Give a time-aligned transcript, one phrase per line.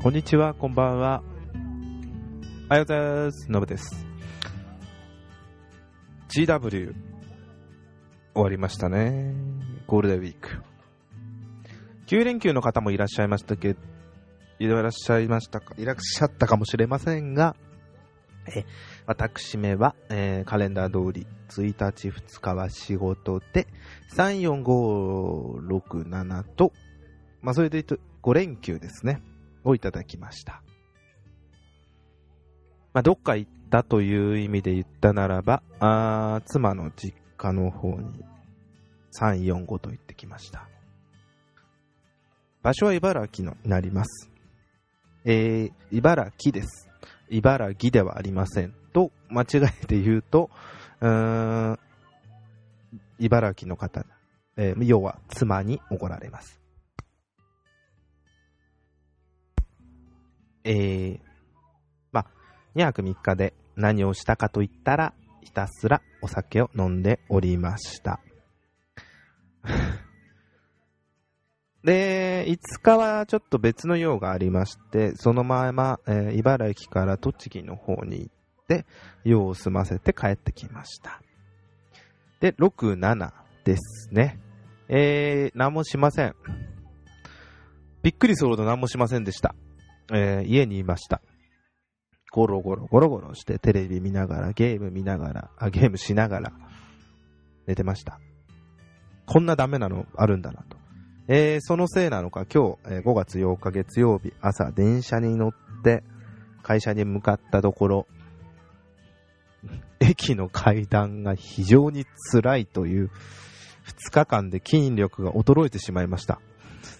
[0.00, 1.24] こんにちは、こんばんは。
[2.66, 3.50] おはようございます。
[3.50, 4.06] のぶです。
[6.28, 6.94] GW、終
[8.36, 9.34] わりましたね。
[9.88, 10.62] ゴールデンウィーク。
[12.06, 13.80] 9連休の方もいらっしゃいましたけど、
[14.60, 17.56] いらっしゃいましたか、いらっしゃったかもしれませんが、
[18.54, 18.64] え
[19.04, 23.66] 私めは、えーカレンダー通り、1日、2日は仕事で、
[24.14, 26.72] 3、4、5、6、7と、
[27.42, 29.20] まあ、それで言うと5連休ですね。
[29.68, 30.62] をいただきました。
[32.92, 38.24] まあ、どっか行ったという意味で言ったならば、あ妻の実家の方に
[39.20, 40.68] 3、4、5と行ってきました。
[42.62, 44.30] 場所は茨城のになります。
[45.24, 46.88] えー、茨城です。
[47.28, 48.74] 茨城ではありません。
[48.92, 49.46] と、間違
[49.82, 50.50] えて言うと、
[51.00, 51.78] うーん、
[53.18, 54.04] 茨城の方、
[54.56, 56.58] えー要は妻に怒られます。
[60.68, 61.20] えー、
[62.12, 62.26] まあ、
[62.76, 68.20] 2泊3日で何をしたかと言ったら、ひたすらお酒を飲んでおりました。
[71.82, 78.32] で、5日はちょっと別の用がありまして、そのまま、えー茨城から栃木の方に行っ
[78.66, 78.84] て、
[79.24, 81.22] 用を済ませて帰ってきました。
[82.40, 83.32] で、6、7
[83.64, 84.38] ですね。
[84.88, 86.34] えー、何もしません。
[88.02, 89.54] びっくりするほど何もしませんでした。
[90.12, 91.20] えー家にいました。
[92.30, 96.52] ゴロゴロゴロゴロしてテレビ見ながら、ゲーム見ながら、あ、ゲームしながら、
[97.66, 98.20] 寝てました。
[99.26, 100.76] こんなダメなのあるんだなと。
[101.28, 106.02] えーそのせいなのか、今日、えー5月8日月曜日、朝電車に乗って、
[106.62, 108.06] 会社に向かったところ、
[110.00, 113.10] 駅の階段が非常に辛いという、
[113.86, 116.40] 2日間で筋力が衰えてしまいました。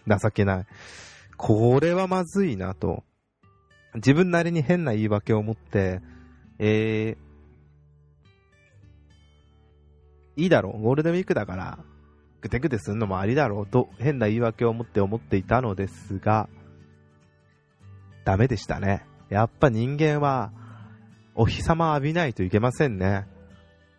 [0.07, 0.67] 情けない。
[1.39, 3.05] これはまずいなと。
[3.95, 6.03] 自分なりに変な言い訳を持って、
[6.59, 11.79] えー、いいだろう、ゴールデンウィークだから、
[12.41, 16.49] ぐてぐてするのもありだろうと、変な言い訳を持って思っていたのですが、
[18.25, 19.07] ダメでしたね。
[19.31, 20.53] やっぱ人間は、
[21.35, 23.29] お日様浴びないといけませんね。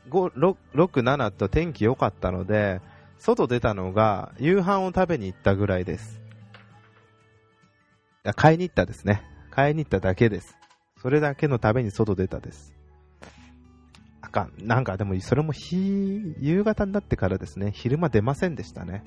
[0.09, 2.81] 5、6、7と天気良かったので、
[3.17, 6.21] 外出たのが夕飯を食べに行ったぐらいです。
[8.35, 9.23] 買いに行ったですね。
[9.51, 10.57] 買いに行っただけです。
[11.01, 12.73] それだけのために外出たです。
[14.21, 14.53] あかん。
[14.57, 19.03] なんかでも、それも日、夕方になってからですね、昼間出ませんでしたね。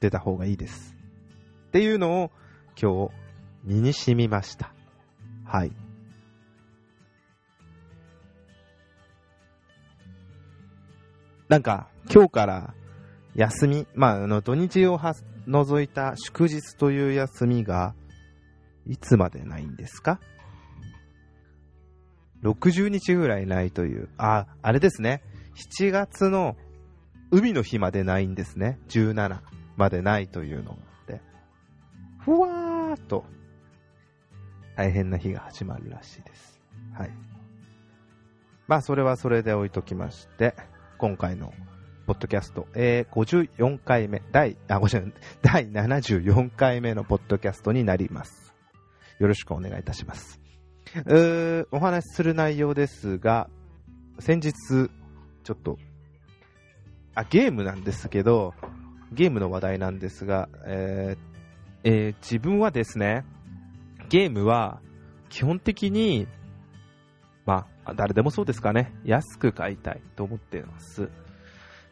[0.00, 0.94] 出た方がいいです。
[1.68, 2.30] っていうのを
[2.80, 3.12] 今日
[3.64, 4.72] 身に染みました。
[5.44, 5.72] はい。
[11.48, 12.74] なんか今日から
[13.34, 15.14] 休み、まあ、あの土日をは
[15.46, 17.94] 除いた祝日という休みが
[18.86, 20.20] いつまでないんですか
[22.42, 24.08] ?60 日ぐらいないという。
[24.18, 25.22] あ、あれですね。
[25.78, 26.56] 7月の
[27.30, 28.78] 海の日までないんですね。
[28.88, 29.40] 17
[29.76, 31.20] までないというのがあって。
[32.18, 33.24] ふわーっと
[34.76, 36.60] 大変な日が始まるらしいです。
[36.92, 37.10] はい。
[38.66, 40.54] まあ、それはそれで置いときまして、
[40.98, 41.52] 今回の
[42.06, 48.54] ポッドキャスト、えー、54回目、第、あ、ごめん、第74回目のポッドキャストになります。
[49.18, 50.38] よろしくお願いいたします。
[51.06, 53.48] うーお話しする内容ですが、
[54.18, 55.78] 先日、ちょっと、
[57.14, 58.52] あ、ゲームなんですけど、
[59.12, 61.34] ゲームの話題なんですが、えー
[61.84, 63.24] えー自分はですね、
[64.10, 64.82] ゲームは
[65.30, 66.28] 基本的に、
[67.46, 71.08] まあ、誰でもそうですかね、安く買いたいと思っています。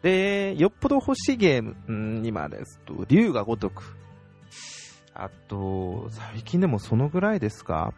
[0.02, 3.96] で、よっぽど欲しいゲーム、うん今ですと、竜が如く。
[5.14, 7.94] あと、最近でもそのぐらいですか？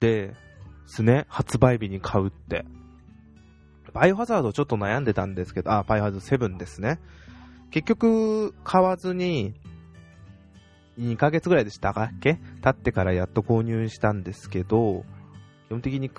[0.00, 0.34] で、
[0.86, 2.64] すね、発売日に買うって。
[3.92, 7.00] バイオハザードちょっと悩んでたんですけど、あ、バイオハザード7ですね。
[7.70, 9.54] 結局、買わずに、
[10.98, 12.38] 2ヶ月ぐらいでしたかっけ？
[12.62, 15.04] 経ってからやっと購入したんですけど、
[15.68, 16.10] 基本的に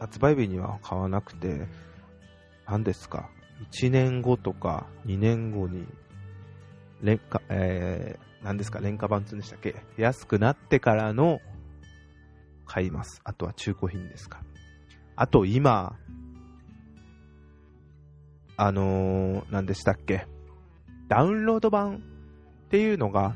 [0.00, 1.68] 発売日には買わなくて、
[2.66, 3.30] 何ですか、
[3.70, 5.86] 1年後とか2年後に、
[7.02, 9.76] 廉価、えー、何ですか、廉価版ってうんでしたっけ？
[9.96, 11.40] 安くなってからの
[12.66, 13.20] 買います。
[13.24, 14.42] あとは中古品ですか。
[15.16, 15.96] あと今、
[18.56, 20.26] あのー、何でしたっけ？
[21.08, 23.34] ダウンロード版っていうのが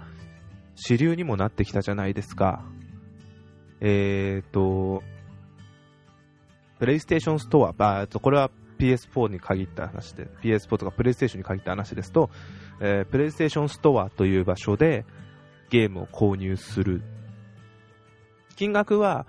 [0.77, 2.65] 主流にもなってきたじゃないですか。
[3.81, 5.03] えーと、
[6.85, 12.29] プレイステーションストア、あとこれは PS4 に限った話で、PS4 とか PlayStation に限った話ですと、
[12.79, 15.07] えー、PlayStation Store という場所で
[15.71, 17.01] ゲームを購入する。
[18.57, 19.25] 金額は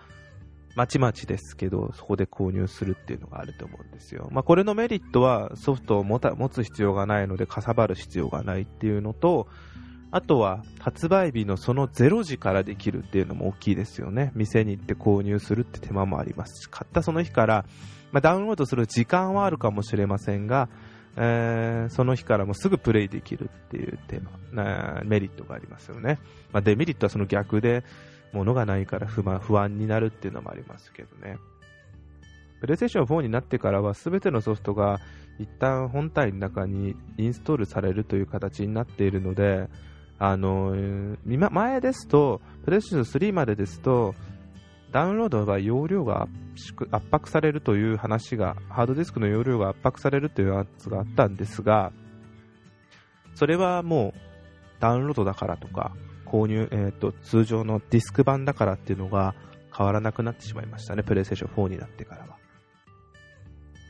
[0.75, 4.27] まちまちですけど、そこで購入するっていうのがあると思うんですよ。
[4.33, 9.47] まあ、これのメリットはソフトを持た持つ必要がないのでかさばる必要がないっていうのと、
[10.15, 14.31] あとは発売日のその0時からできるっていうのも大きいですよね。
[14.33, 17.65] 店に行って購入するって手間もありますし、買ったその日から、
[18.13, 20.69] まあ、ダウンロードする時間はあるかもしれませんが、
[21.17, 26.19] えー、その日からもすぐプレイできるっていうテー、メリットがありますよね。
[26.53, 27.83] まあ、デメリットはその逆で、
[28.31, 31.39] 物がないから不満不安になるっていうのもありますけどね。
[32.61, 35.01] プレイステーション4になってからは全てのソフトが
[35.39, 39.67] 一旦本体の中にインストールされるという形になっているので、
[40.17, 40.75] あの
[41.25, 44.15] 前ですと、プレイステーション3までですと、
[44.91, 46.27] ダウンロードは容量が
[46.91, 51.91] 圧迫されるという話が、ハードディスクの容量が圧迫されるというやつがあったんですが、
[53.33, 54.19] それはもう
[54.79, 55.91] ダウンロードだからとか、
[56.25, 59.35] 購入、えーと、通常のディスク版だからっていうのが
[59.75, 62.37] 変わらなくなってしまいましたね、プレイステーション4になってからは。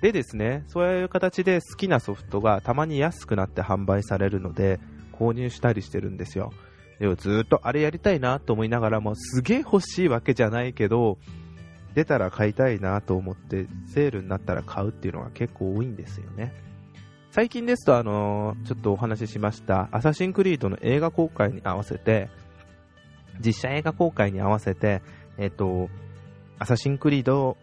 [0.01, 4.79] でですね、そういう形で好きなソフトがたまに安くなって販売されるので、
[5.19, 6.51] 購入したりしてるんですよ。
[6.99, 11.17] でもずっとあれやりたいなと思いながらも、すげえ欲しいわけじゃないけど、
[11.93, 16.53] 出たら買いたいなと思って、セールになったら買うっていうのが結構多いんですよね。
[17.31, 22.29] 最近ですと、あのー、ちょっとお話ししました、アサシンクリードの映画公開に合わせて、
[23.43, 25.01] 実写映画公開に合わせて、
[25.37, 25.89] えっ、と、
[26.59, 27.57] アサシンクリード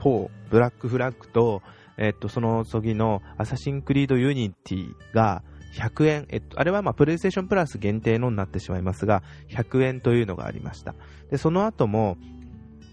[0.00, 1.62] 4、ブラックフラッグと、
[1.96, 5.42] えっ、と、その次のアサシンクリードユニティが、
[5.76, 10.94] 100円、えっと、あれはまあ、プレイステーションプラス限定のになってしまいますが、100円というのがありました。
[11.30, 12.16] で、その後も、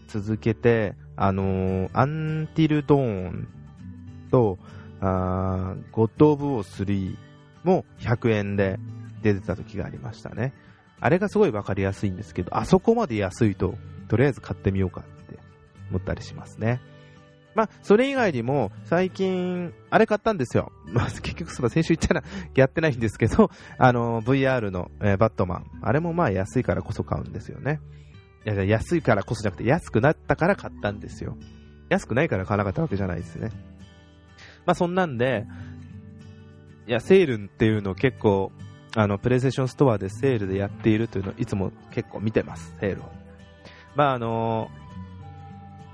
[0.08, 3.48] 続けて、あのー、アンティルドーン
[4.30, 4.60] と、
[5.02, 7.18] あゴッド・オブ・ウォー3
[7.64, 8.80] も100円で
[9.22, 10.54] 出てた時がありましたね。
[11.00, 13.76] あれがすごいわかりやすいんですけど、あそこまで安いと、
[14.08, 15.40] とりあえず買ってみようかって
[15.90, 16.80] 思ったりしますね。
[17.56, 20.72] まあ、それ以外にも、最近、あれ買ったんですよ。
[20.92, 22.24] まあ、結局、その先週言ったら
[22.56, 25.66] やってないんですけど、 あの、VR の、えー、バットマン。
[25.82, 27.80] あれもまあ安いからこそ買うんですよね。
[28.46, 31.38] いや、安いからこそじゃなくて、安くなったから買ったんですよ。
[31.90, 33.50] 安くないから買わなかったわけじゃないですね。
[34.66, 35.46] まあ、そんなんで、
[36.88, 38.52] いや、セールっていうのを結構、
[38.96, 43.06] あの、プレイステーションストアでセールでやっているというのをいつも結構見てます、セールを。
[43.96, 44.83] まあ、あのー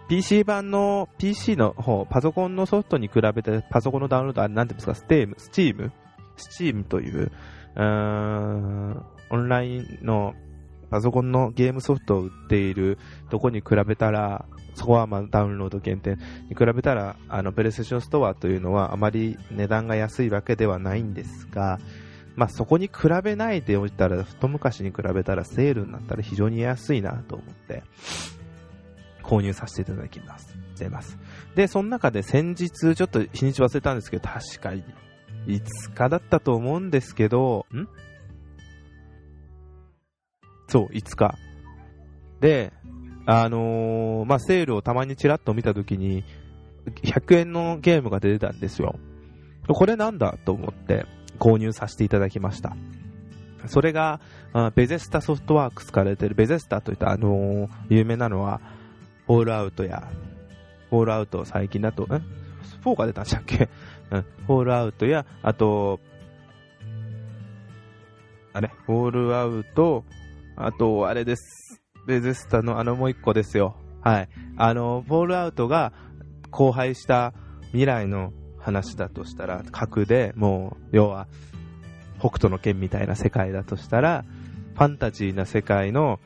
[0.09, 5.91] PC 版の PC の方、パソコンのソフトに比べて、パソコンのダウンロード、あれなんていうんですか、ステーム、スチーム
[6.35, 7.31] スチームという、
[7.75, 10.33] うーん、オンラインの
[10.89, 12.97] パソコンのゲームソフトを売っている
[13.29, 16.15] とこに比べたら、そこはまあダウンロード限定
[16.49, 21.79] に比べたら、あの、プレイステーションストアというのはあまり値段が安いわけではないんですが、
[22.35, 27.83] まあそこに比べないでおいたら、一昔に比べたらセールになったら非常に安いなと思って、
[29.29, 30.57] 購入させていただきます。
[30.79, 31.19] 出ます。
[31.53, 34.83] で、その中で先日、ちょっと日にち忘れたんですけど、確かに、
[35.45, 37.87] 5日だったと思うんですけど、ん？
[40.67, 41.35] そう、5日。
[42.39, 42.73] で、
[43.27, 46.23] あのー、まあ、セールをたまにちらっと見たときに、
[47.03, 48.97] 100円のゲームが出てたんですよ。
[49.67, 51.05] これなんだと思って
[51.37, 52.75] 購入させていただきました。
[53.67, 54.21] それが、
[54.75, 58.61] ベゼスタソフトワークスから出てるベゼスタといったあのー、有名なのは、
[59.29, 60.09] ホールアウトや、
[60.89, 62.07] ホールアウト最近だと、ん
[62.83, 63.69] ?4 が出たんでしたっけ？
[64.09, 64.25] うん。
[64.47, 65.99] ホールアウトや、あと、
[68.53, 70.03] あれ、ホールアウト、
[70.55, 71.79] あと、あれです。
[72.07, 73.75] ベゼスタのあのもう一個ですよ。
[74.01, 74.29] はい。
[74.57, 75.93] あの、ホールアウトが
[76.51, 77.35] 荒廃した
[77.67, 81.27] 未来の話だとしたら、核でもう、要は、
[82.17, 84.25] 北斗の剣みたいな世界だとしたら、
[84.73, 86.19] ファンタジーな世界の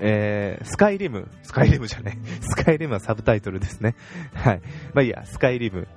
[0.00, 3.96] えー、スカイリム、スカイリムじゃねスカイリムはサブタイトルですね。
[4.32, 4.62] はい。
[4.94, 5.88] まあいいや、スカイリム。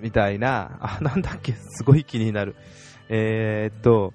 [0.00, 2.56] みたいな、あ、なんだっけ、すごい気になる。
[3.08, 4.12] えー、っと、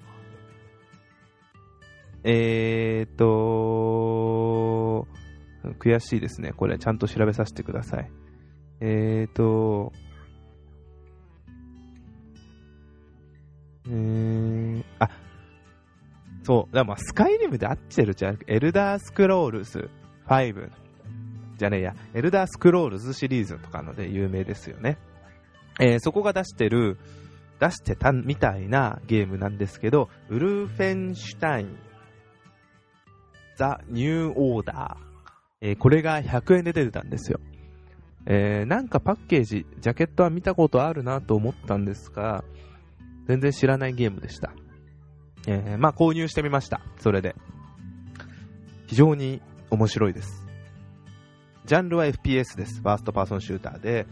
[2.24, 5.08] えー、っと、
[5.78, 6.52] 悔しいですね。
[6.52, 8.10] これ、ちゃんと調べさせてください。
[8.80, 9.92] えー、っと、
[13.86, 14.57] えー、あ、
[16.48, 16.74] そう。
[16.74, 18.38] だまあ、スカイリムで合ってるじゃん。
[18.46, 19.90] エルダースクロールズ
[20.26, 20.70] 5。
[21.58, 21.94] じゃねえや。
[22.14, 24.96] エルダースクロールズシリーズとかので有名ですよね。
[25.78, 26.96] えー、そこが出してる、
[27.60, 31.76] 出してたみたいなゲームなんですけど、ウルフェンシュタイン、
[33.58, 35.28] ザ・ニューオーダー。
[35.60, 37.40] えー、これが100円で出てたんですよ。
[38.24, 42.42] えー、なんかパッケージ、ジャケットは見たことあるなと思ったんですが、
[43.26, 44.54] 全然知らないゲームでした。
[45.46, 46.80] えー、まあ購入してみました。
[46.98, 47.34] それで。
[48.86, 50.46] 非常に面白いです。
[51.66, 52.80] ジャンルは FPS です。
[52.80, 54.06] ファーストパーソンシューターで。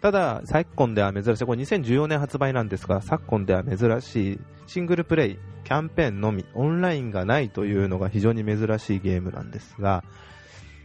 [0.00, 10.02] ただ、昨今では珍しい、これ2014年発売なんですが、昨今では珍しいシングルプレイ、キャンペーンのみ、オンラインがないというのが非常に珍しいゲームなんですが、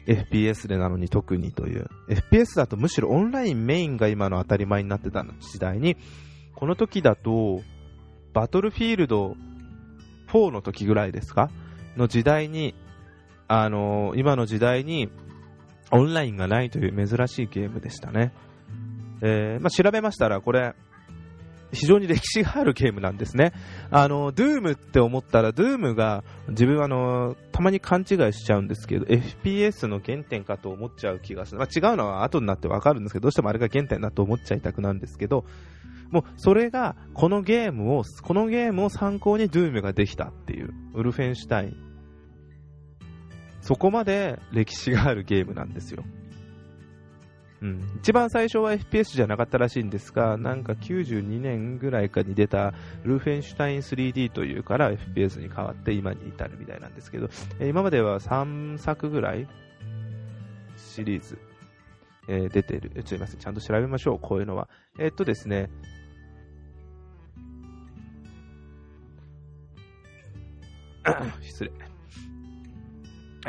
[0.05, 1.87] FPS でなのに特にという。
[2.09, 5.97] FPS だとむしろオンラインメインが今の当たり前になってた時代に、
[6.55, 7.61] この時だと、
[8.33, 9.35] バトルフィールド
[10.27, 11.49] 4の時ぐらいですか？
[11.95, 12.75] の時代に、
[13.47, 15.09] あのー、今の時代に
[15.91, 18.33] オンラインがないという珍しいゲームでしたね。
[19.21, 20.75] えー、まあ、調べましたら、これ、
[21.73, 23.51] 非常に歴史があるゲームなんですね。
[23.89, 31.59] あの、ドゥームって思ったら、ドゥームが自分はあの、たまに勘違いしちゃうんですけど、FPS の原点かと思っちゃう気がする。
[31.59, 35.45] まあ、違うのは後になってわかるんですけど、どうしてもあれが原点だと思っちゃいたくなんですけど、
[36.11, 41.77] もうそれが、このゲームを、このゲームを参考にドゥームができたっていう、ウルフェンシュタイン。
[43.61, 46.03] そこまで歴史があるゲームなんですよ。
[47.61, 52.73] うん、一番最初は FPS じゃなかったらしいんですが、なんか92年ぐらいかに出た
[53.03, 59.47] ルーフェンシュタイン 3D というから FPS に変わって今に至るみたいなんですけど、え今までは3作ぐらい
[60.77, 61.39] シリーズ、
[62.27, 62.89] えー、出てる。
[62.89, 64.69] ちょっとすいません、ちゃんと調べましょう、こういうのは。
[64.99, 65.69] えー、っとですね、
[71.41, 71.71] 失礼。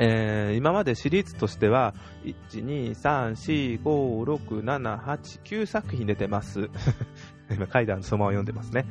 [0.00, 1.92] えー、今までシリーズとしては、
[2.24, 6.70] 1、2、3、4、5、6、7、8、9作品出てます。
[7.50, 8.86] 今、階段そのまま読んでますね。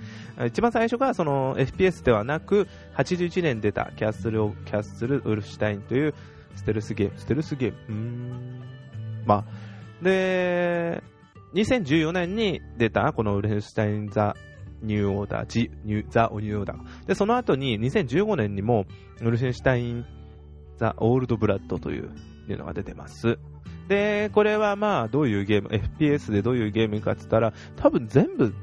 [0.48, 6.13] 一番最初がその FPS ではなく、81年出たキャッスル・キャッスル・ウルフシュタインという
[6.56, 7.17] ステルスゲーム。
[7.17, 7.77] ステルスゲーム。
[7.88, 8.62] うーん。
[9.25, 9.67] まあ。
[10.01, 11.04] で、
[11.54, 14.36] 2014年に出たこのウルフシュタイン・ザ・
[14.82, 17.08] ニューオーダー、ジ・ニュー、ザ・オニューオーダー。
[17.08, 18.86] で、その後に2015年にも
[19.22, 20.06] ウルフェンシュタイン
[20.77, 22.12] ザ・オールド・ブラッドという
[22.48, 23.39] のが出てます。
[23.88, 28.54] で、これはまあ、どういうゲーム、FPS でどういうゲームかって言ったら、多分全部、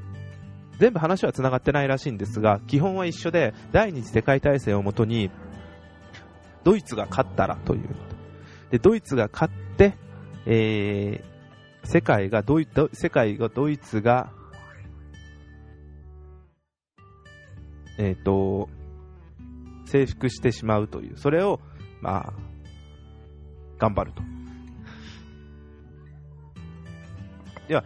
[0.79, 5.31] 全部話は繋がってないらしいんですが、基本は一緒で、第二次世界大戦をもとに、
[6.63, 7.89] ドイツが勝ったらという。
[8.71, 9.95] で、ドイツが勝って、
[10.45, 14.31] えー、世界がドイ、世界がドイツが、
[17.97, 18.69] えっ、ー、と、
[19.85, 21.59] 征服してしまうという、それを、
[22.01, 22.33] まあ、
[23.77, 24.21] 頑張ると。
[27.67, 27.83] では、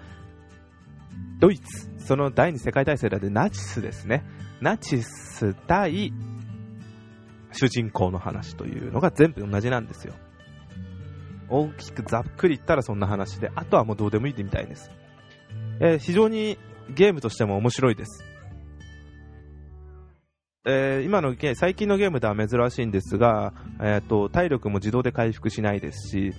[1.40, 4.26] ドイツ、その第二次世界大戦でナチスですね。
[4.62, 6.12] ナチス対
[7.52, 10.14] 主人公の話というのが全部同じなんですよ。
[11.50, 14.92] 大きくざっくり言ったらそんな話で、あとはもうどうでもいいみたいです。
[15.80, 16.58] えー、非常に
[16.90, 18.24] ゲームとしても面白いです。
[20.66, 26.34] えー、今の最近のゲームでは珍しいんですが、えーと、体力も自動で回復しないですし、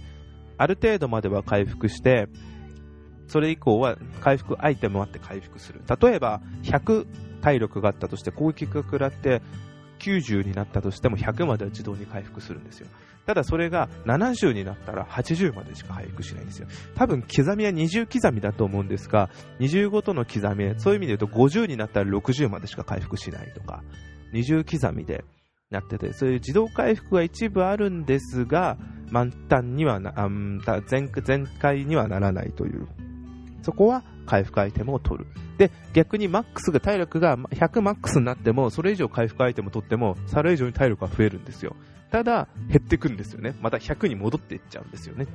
[0.59, 2.29] ある程度までは回復して、
[3.27, 5.81] それ以降は回復アイテムもあって回復する。
[6.01, 7.07] 例えば、100
[7.41, 9.41] 体力があったとして攻撃が食らって
[10.01, 12.89] 90になったとしても100までは自動に回復するんですよ。
[13.27, 16.67] ただそれが70になったら80までしか回復しないんですよ。
[16.97, 19.31] 多分刻みは20刻みだと思うんですが、
[19.61, 23.83] 20ごとの刻み、そういう意味で言うと50になったら60までしか回復しないとか、
[24.33, 25.25] 20刻みで
[25.71, 28.79] なってて、そういう自動回復が一部あるんですが、
[29.11, 30.13] 満タンにはな、
[30.87, 32.89] 全全開にはならないという。
[33.63, 35.27] そこは回復アイテムを取る。
[35.59, 41.75] で、逆にマックスが体力が100マックスになっても、それ以上回復アイテムを取っても、それ以上に体力が増えるんですよ。
[42.13, 43.57] ただ、減ってくんですよね。
[43.61, 45.27] また100に戻っていっちゃうんですよね。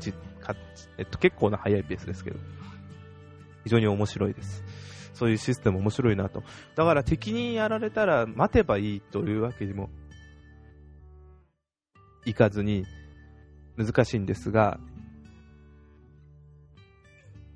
[0.97, 2.39] えっと、結構な速いペースですけど。
[3.65, 4.63] 非常に面白いです。
[5.13, 6.43] そういうシステム面白いなと。
[6.75, 9.89] だから敵にやられたら待てばいいというわけにも
[12.25, 12.85] いかずに
[13.77, 14.79] 難しいんですが、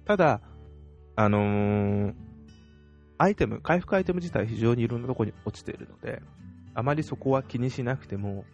[0.05, 0.41] ただ、
[1.19, 2.13] あのー、
[3.17, 6.21] アイテム、回復アイテム自体非常にいろんなところに落ちているので、
[6.73, 8.45] あまりそこは気にしなくても、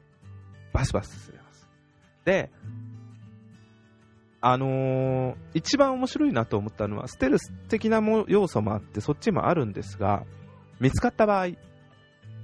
[0.74, 1.70] バスバス進めます。
[2.26, 2.50] で、
[4.42, 10.26] あのー、一番面白いなと思ったのは、ステルス的なも要素もあって、そっちもあるんですが、
[10.80, 11.50] 見つかった場合、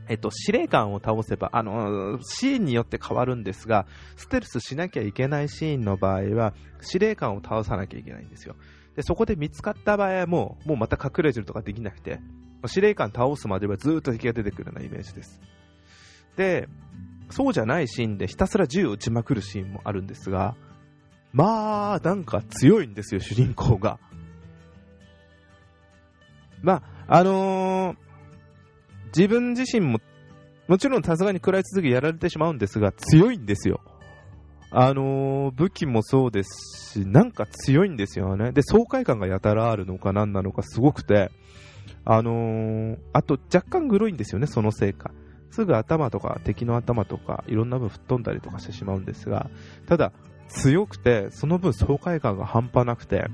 [0.07, 3.87] えっと、司令官を倒せば、あのー、シーンによって変わるんですが、
[4.17, 8.55] ステルスしなきゃいけないシーンの場合は、司令官を倒さなきゃいけないんですよ。
[8.95, 12.19] で、そこで見つかった場合はもう、もうまた隠れるとかできなくて、
[12.67, 15.41] 司令官倒すまではずっと敵が出てくるようなイメージです。
[16.35, 16.67] で、
[17.29, 20.55] そうじゃないシーンでひたすら銃を撃ちまくるシーンもあるんですが、
[21.33, 23.99] まあ、なんか強いんですよ、主人公が。
[26.61, 27.97] まあ、あのー、
[29.15, 29.99] 自分自身も、
[30.67, 33.81] もちろんさすがに食らい続けやられてしまうんですが、強いんですよ。
[34.73, 38.53] あのー、武器もそうですし、なんか強いんですよね。
[38.53, 41.29] で、爽快感がやたらあるのか何なのかすごくて、
[42.05, 45.11] あのー、あと若干グロいんですよね、そのせいか。
[45.51, 49.49] すぐ頭とか敵の頭とかいろんな分吹っ飛んだりとかしてしまうんですが、
[49.85, 50.13] ただ
[50.47, 53.25] 強くて、その分爽快感が半端なくて、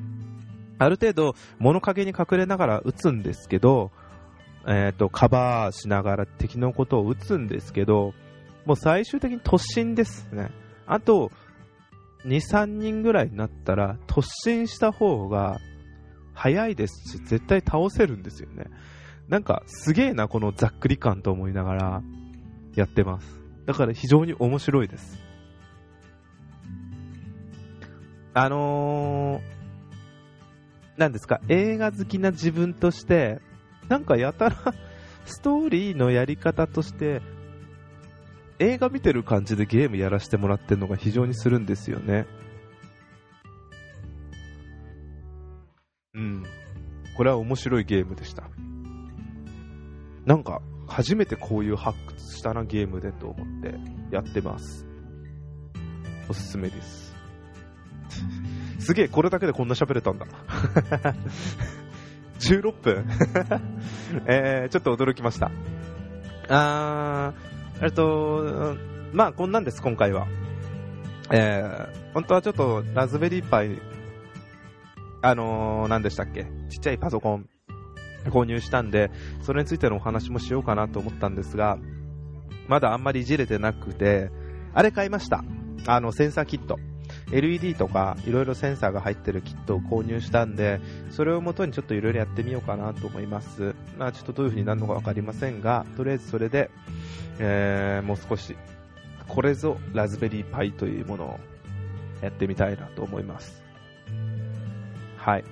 [0.80, 3.92] ある程度物陰に隠れながら撃つんですけど、
[4.68, 8.14] えっ、ー、と、カバーしながら敵のことを撃つんですけど、
[8.66, 10.50] もう最終的に突進ですね。
[10.88, 11.32] あと、
[12.26, 15.60] 2、3人ぐらいになったら、突進した方が
[16.34, 18.66] 早いですし、絶対倒せるんですよね。
[19.28, 22.02] なんか、すげえな、このざっくり感と思いながら、
[22.76, 23.28] やってます。
[23.66, 25.20] だから非常に面白いです。
[28.34, 33.42] あのー、なんですか、映画好きな自分として、
[33.90, 34.74] なんかやたら
[35.26, 37.22] ストーリーのやり方として、
[38.60, 42.26] 映画見てる感じでゲームやらせてもらってるのが非常にするんですよね。
[46.14, 46.44] うん。
[47.16, 48.44] これは面白いゲームでした。
[50.26, 53.76] なんか、初めてこういう発掘したなゲームでと思って
[54.12, 54.86] やってます。
[56.30, 57.16] おすすめです。
[58.80, 60.26] すげえ、これだけでこんな喋れたんだ。
[62.40, 63.06] 16分
[64.28, 65.52] えー、ちょっと驚きました。
[66.50, 68.76] あー、えっと、
[69.14, 70.28] まあこんなんです、今回は。
[71.32, 73.80] えー、本当はちょっとラズベリーパイ、
[75.22, 76.46] あのー、何でしたっけ？
[76.70, 77.50] ちっちゃいパソコン
[78.26, 81.78] 購入したんで、それについてのお話もしようかなと思ったんですが、
[82.68, 84.32] まだあんまりいじれてなくて、
[84.74, 85.44] あれ買いました。
[85.86, 86.80] あの、センサーキット。
[87.32, 90.80] LED とかいろいろセンサーが入ってるキットを購入したんで、
[91.10, 93.76] それをもとにちょっといろいろやってみようかなと思います。
[93.98, 96.70] まあちょっとどういう風になるのかわかりませんが、とりあえずそれで、
[97.40, 98.56] えー、もう少し、
[99.28, 101.40] これぞラズベリーパイというものを
[102.22, 103.62] やってみたいなと思います。
[105.18, 105.44] はい。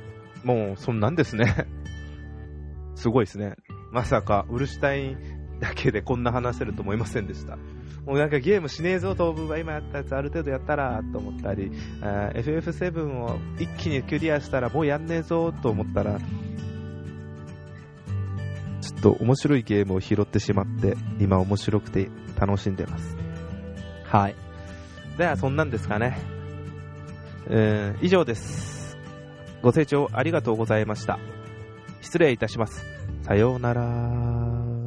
[0.43, 1.67] もうそんなんですね。
[2.95, 3.56] すごいですね。
[3.91, 7.58] まさか、ウルシュタインだけでこんな話せると思いませんでした。
[8.06, 16.20] もうなんかゲームしねえぞ、当分は今やったやつある程度やったらと思ったり、FF7 を一気にクリアしたらもうやんねえぞと思ったら、
[18.82, 23.18] ちょっと面白いゲームを拾ってしまって、今面白くて楽しんでます。
[24.04, 24.36] はい。
[25.18, 26.20] では、そんなんですかね。
[27.48, 28.98] えー、以上です。
[29.63, 31.18] ご清聴ありがとうございました。
[32.02, 32.86] 失礼いたします。
[33.24, 34.85] さようなら。